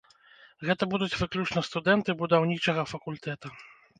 [0.67, 3.55] Гэта будуць выключна студэнты будаўнічага факультэта.